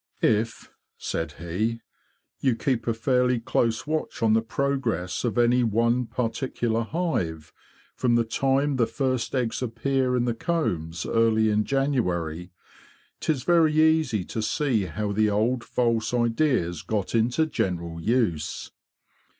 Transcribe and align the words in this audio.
THE 0.19 0.27
QUEEN 0.27 0.31
BEE 0.31 0.37
95 0.37 0.57
''Tf,'' 0.57 0.69
said 0.97 1.31
he,'' 1.33 1.81
you 2.41 2.55
keep 2.55 2.87
a 2.87 2.93
fairly 2.95 3.39
close 3.39 3.85
watch 3.85 4.23
on 4.23 4.33
the 4.33 4.41
progress 4.41 5.23
of 5.23 5.37
any 5.37 5.63
one 5.63 6.07
particular 6.07 6.81
hive, 6.81 7.53
from 7.95 8.15
the 8.15 8.23
time 8.23 8.77
the 8.77 8.87
first 8.87 9.35
eggs 9.35 9.61
appear 9.61 10.17
in 10.17 10.25
the 10.25 10.33
combs 10.33 11.05
early 11.05 11.51
in 11.51 11.65
January, 11.65 12.51
'tis 13.19 13.43
very 13.43 13.79
easy 13.79 14.25
to 14.25 14.41
see 14.41 14.85
how 14.85 15.11
the 15.11 15.29
old 15.29 15.63
false 15.63 16.15
ideas 16.15 16.81
got 16.81 17.13
into 17.13 17.45
general 17.45 18.01
use. 18.01 18.71